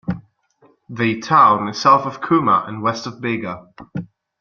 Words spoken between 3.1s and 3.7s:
Bega.